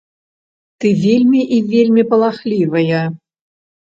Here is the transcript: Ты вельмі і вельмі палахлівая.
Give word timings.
Ты 0.85 0.93
вельмі 1.01 1.41
і 1.59 1.59
вельмі 1.73 2.03
палахлівая. 2.13 3.03